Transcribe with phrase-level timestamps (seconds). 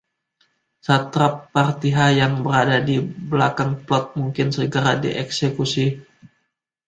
[0.87, 2.95] Satrap Parthia yang berada di
[3.31, 5.85] belakang plot mungkin segera dieksekusi.